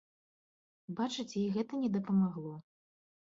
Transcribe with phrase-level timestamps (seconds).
[0.99, 2.55] Бачыце, і гэта не дапамагло!